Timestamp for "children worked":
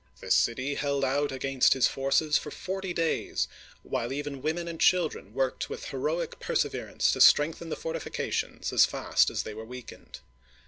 4.81-5.69